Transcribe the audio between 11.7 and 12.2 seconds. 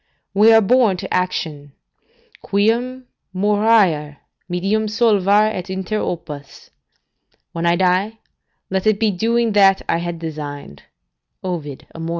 Amor.